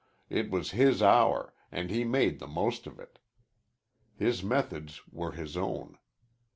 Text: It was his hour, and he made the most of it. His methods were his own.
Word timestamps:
It 0.31 0.49
was 0.49 0.71
his 0.71 1.03
hour, 1.03 1.53
and 1.71 1.91
he 1.91 2.03
made 2.03 2.39
the 2.39 2.47
most 2.47 2.87
of 2.87 2.97
it. 2.99 3.19
His 4.17 4.41
methods 4.41 4.99
were 5.07 5.33
his 5.33 5.55
own. 5.55 5.95